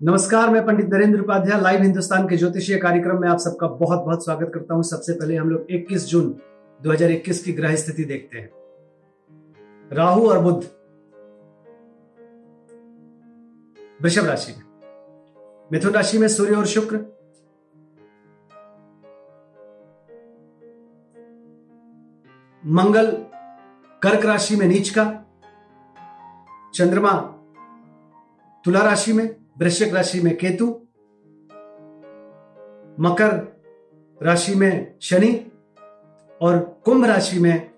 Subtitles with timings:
[0.00, 4.24] नमस्कार, मैं पंडित नरेंद्र उपाध्याय, लाइव हिंदुस्तान के ज्योतिषीय कार्यक्रम में आप सबका बहुत बहुत
[4.24, 6.30] स्वागत करता हूँ। सबसे पहले हम लोग 21 जून
[6.80, 8.50] 2021 की ग्रह स्थिति देखते हैं।
[9.92, 10.62] राहु और बुद्ध
[14.02, 14.64] वृषभ राशि में।
[15.72, 16.96] मिथुन राशि में सूर्य और शुक्र,
[22.64, 23.10] मंगल,
[24.02, 25.04] कर्क राशि में नीच का,
[26.74, 27.12] चंद्रमा,
[28.64, 30.66] तुला राशि में वृश्चिक राशि में केतु,
[33.00, 33.32] मकर
[34.22, 35.32] राशि में शनि
[36.40, 37.70] और कुंभ राशि में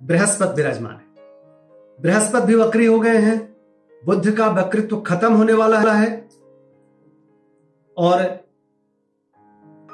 [0.00, 3.38] बृहस्पति विराजमान है। बृहस्पति भी वक्री हो गए हैं,
[4.02, 6.28] बुद्ध का वक्रित्व खत्म होने वाला है
[7.96, 8.40] और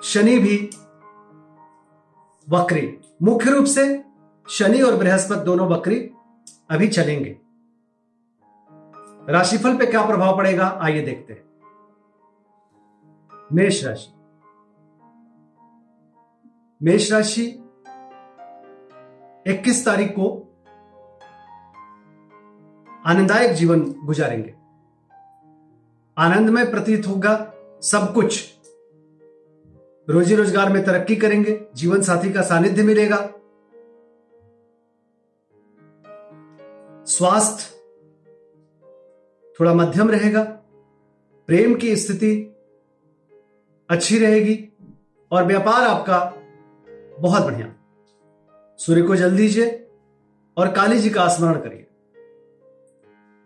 [0.05, 0.71] शनि भी
[2.49, 4.05] वक्री। मुख्य रूप से
[4.47, 6.11] शनि और बृहस्पति दोनों वक्री
[6.71, 7.37] अभी चलेंगे।
[9.29, 10.79] राशिफल पे क्या प्रभाव पड़ेगा?
[10.83, 11.49] आइए देखते हैं।
[13.53, 14.13] मेष राशि।
[16.83, 17.47] मेष राशि
[19.47, 20.55] 21 तारीख को
[23.07, 24.55] आनंददायक जीवन गुजारेंगे।
[26.19, 28.55] आनंदमय प्रतीत होगा, सब कुछ।
[30.09, 33.29] रोजी रोज़गार में तरक्की करेंगे, जीवन साथी का सानिध्य मिलेगा।
[37.05, 37.78] स्वास्थ्य
[39.61, 40.43] थोड़ा मध्यम रहेगा।
[41.47, 42.57] प्रेम की स्थिति
[43.91, 44.69] अच्छी रहेगी
[45.33, 46.35] और व्यापार आपका
[47.21, 47.75] बहुत बढ़िया।
[48.79, 49.91] सूर्य को जल दीजिए
[50.57, 51.87] और काली जी का स्मरण करिए।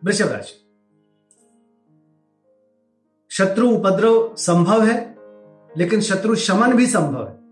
[0.04, 0.58] वृषभ राशि।
[3.30, 5.16] शत्रु उपद्रव संभव है,
[5.76, 7.42] लेकिन शत्रु शमन भी संभव है।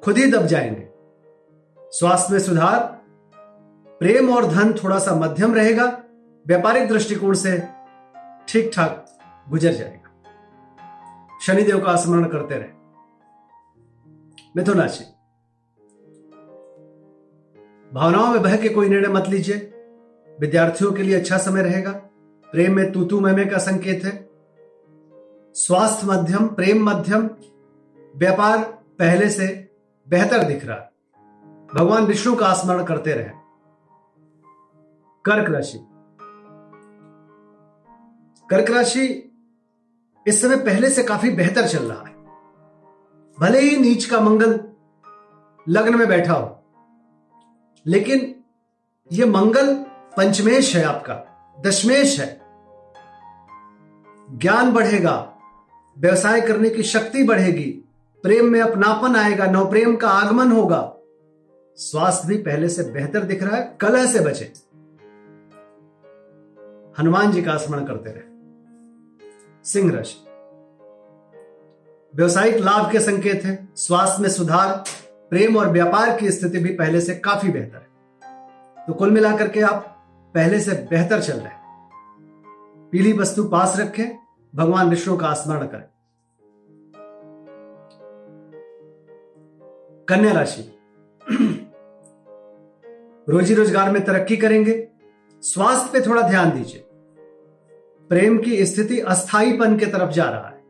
[0.00, 0.88] खुद ही दब जाएँगे।
[1.90, 3.02] स्वास्थ्य में सुधार,
[4.00, 6.04] प्रेम और धन थोड़ा सा मध्यम रहेगा
[6.50, 7.68] व्यापारिक दृष्टिकोण से
[8.48, 9.18] ठीक ठाक
[9.48, 10.08] गुजर जाएगा।
[11.42, 12.68] शनिदेव का स्मरण करते रहे।
[14.56, 15.04] मिथुन राशि
[17.92, 19.54] भावनाओं में बह के कोई निर्णय मत लीजिए।
[20.40, 21.92] विद्यार्थियों के लिए अच्छा समय रहेगा।
[22.52, 24.30] प्रेम में तूतू मैमे का संकेत है।
[25.54, 27.30] स्वास्थ्य मध्यम, प्रेम मध्यम,
[28.16, 28.58] व्यापार
[28.98, 29.70] पहले से
[30.08, 30.76] बेहतर दिख रहा
[31.74, 33.30] भगवान विष्णु का स्मरण करते रहे।
[35.24, 35.86] कर्क राशि
[38.50, 39.06] कर्क राशि
[40.26, 42.14] इस समय पहले से काफ़ी बेहतर चल रहा है।
[43.38, 44.58] भले ही नीच का मंगल
[45.68, 46.64] लग्न में बैठा हो,
[47.86, 48.34] लेकिन
[49.12, 49.74] यह मंगल
[50.16, 51.14] पंचमेश है आपका,
[51.60, 52.40] दशमेश है।
[54.38, 55.14] ज्ञान बढ़ेगा,
[55.96, 57.70] व्यवसाय करने की शक्ति बढ़ेगी,
[58.24, 60.82] प्रेम में अपनापन आएगा, नवप्रेम का आगमन होगा।
[61.78, 64.52] स्वास्थ्य भी पहले से बेहतर दिख रहा है, कलह से बचे।
[66.98, 68.29] हनुमान जी का स्मरण करते रहे।
[69.64, 70.26] सिंह राशि।
[72.16, 74.84] व्यवसायिक लाभ के संकेत है, स्वास्थ्य में सुधार,
[75.30, 77.90] प्रेम और व्यापार की स्थिति भी पहले से काफ़ी बेहतर है।
[78.86, 81.60] तो कुल मिलाकर के आप पहले से बेहतर चल रहे हैं।
[82.92, 84.18] पीली वस्तु पास रखें,
[84.54, 85.84] भगवान विष्णु का स्मरण करें।
[90.08, 90.78] कन्या राशि।
[93.28, 94.88] रोजी रोज़गार में तरक्की करेंगे।
[95.42, 96.89] स्वास्थ्य पे थोड़ा ध्यान दीजिए।
[98.10, 100.60] प्रेम की स्थिति अस्थाईपन के तरफ़ जा रहा है।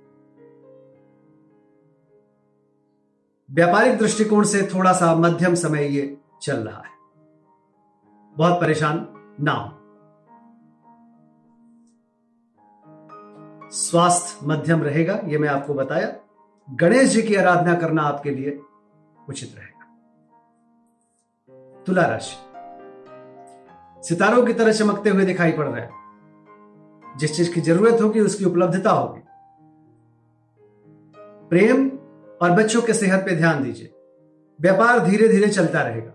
[3.50, 6.90] व्यापारिक दृष्टिकोण से थोड़ा सा मध्यम समय ये चल रहा है।
[8.36, 9.08] बहुत परेशान
[9.40, 9.76] ना हो।
[13.70, 16.16] स्वास्थ्य मध्यम रहेगा, ये मैं आपको बताया।
[16.70, 18.60] गणेश जी की आराधना करना आपके लिए
[19.28, 19.86] उचित रहेगा।
[21.82, 22.36] तुला राशि।
[24.08, 26.00] सितारों की तरह चमकते हुए दिखाई पड़ रहे हैं।
[27.20, 29.20] जिस चीज़ की ज़रूरत होगी, उसकी उपलब्धता होगी।
[31.48, 31.88] प्रेम
[32.42, 33.92] और बच्चों के सेहत पे ध्यान दीजिए।
[34.60, 36.14] व्यापार धीरे धीरे चलता रहेगा।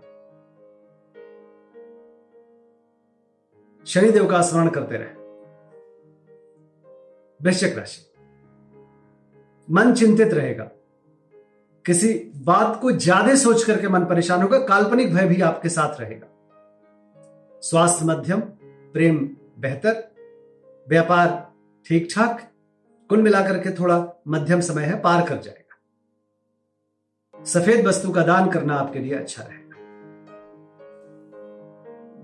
[3.86, 5.14] शनिदेव का स्मरण करते रहे।
[7.42, 8.02] वृश्चिक राशि।
[9.70, 10.64] मन चिंतित रहेगा।
[11.84, 16.26] किसी बात को ज़्यादा सोच करके मन परेशान होगा, काल्पनिक भय भी आपके साथ रहेगा।
[17.60, 18.40] स्वास्थ्य मध्यम,
[18.92, 20.15] प्रेम बेहतर
[20.88, 21.52] व्यापार
[21.86, 22.52] ठीक ठाक
[23.10, 25.62] कुल मिलाकर के थोड़ा मध्यम समय है, पार कर जाएगा।
[27.44, 29.76] सफ़ेद वस्तु का दान करना आपके लिए अच्छा रहेगा।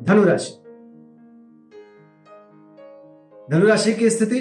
[0.05, 0.53] धनुराशि।
[3.51, 4.41] धनुराशि की स्थिति,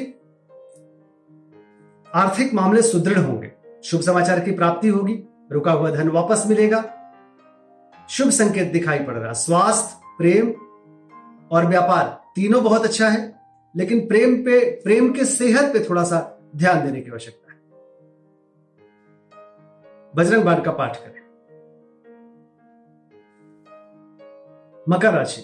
[2.15, 3.51] आर्थिक मामले सुदृढ़ होंगे।
[3.83, 6.83] शुभ समाचार की प्राप्ति होगी, रुका हुआ धन वापस मिलेगा।
[8.09, 10.53] शुभ संकेत दिखाई पड़ रहा स्वास्थ्य, प्रेम
[11.51, 13.40] और व्यापार, तीनों बहुत अच्छा है।
[13.75, 17.59] लेकिन प्रेम पे, प्रेम के सेहत पे थोड़ा सा ध्यान देने की आवश्यकता है।
[20.15, 21.21] बजरंग बाण का पाठ करें।
[24.89, 25.41] मकर राशि।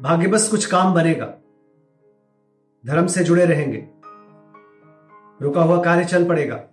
[0.00, 1.26] भाग्य बस कुछ काम बनेगा।
[2.86, 3.88] धर्म से जुड़े रहेंगे।
[5.42, 6.68] रुका हुआ कार्य चल पड़ेगा।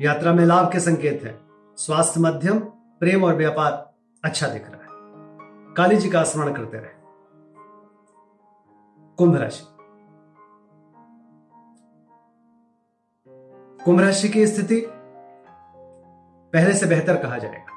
[0.00, 1.40] यात्रा में लाभ के संकेत है।
[1.76, 2.58] स्वास्थ्य मध्यम,
[3.00, 3.94] प्रेम और व्यापार
[4.24, 4.77] अच्छा दिख रहा है।
[5.78, 6.96] काली जी का स्मरण करते रहे
[9.18, 9.64] कुंभ राशि
[13.80, 14.80] कुंभ राशि की स्थिति
[16.52, 17.76] पहले से बेहतर कहा जाएगा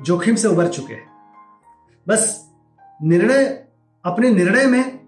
[0.00, 1.10] जोखिम से उबर चुके हैं
[2.06, 2.24] बस
[3.00, 3.44] निर्णय
[4.04, 4.98] अपने निर्णय में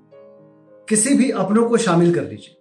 [0.89, 2.57] किसी भी अपनों को शामिल कर लीजिए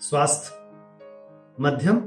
[0.00, 2.00] स्वास्थ्य मध्यम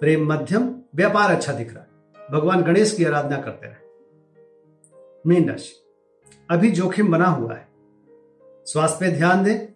[0.00, 3.82] प्रेम मध्यम व्यापार अच्छा दिख रहा है भगवान गणेश की आराधना करते रहे
[5.24, 5.83] मीन राशि
[6.50, 7.68] अभी जोखिम बना हुआ है।
[8.66, 9.66] स्वास्थ्य पे ध्यान दें।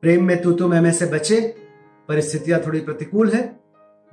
[0.00, 1.66] प्रेम में तू तुम मैं से बचे।
[2.08, 3.60] परिस्थितियाँ थोड़ी प्रतिकूल है।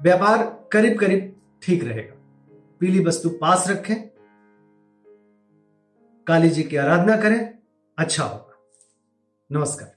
[0.01, 2.15] व्यापार करीब करीब ठीक रहेगा।
[2.79, 4.09] पीली वस्तु पास रखें।
[6.27, 7.59] काली जी की आराधना करें।
[7.97, 8.53] अच्छा होगा।
[9.51, 9.96] नमस्कार।